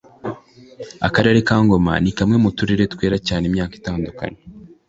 Akarere 1.07 1.39
ka 1.47 1.55
Ngoma 1.63 1.93
ni 2.03 2.11
kamwe 2.17 2.37
mu 2.43 2.49
turere 2.57 2.83
twera 2.93 3.17
cyane 3.27 3.43
imyaka 3.49 3.73
itandukanye 3.79 4.39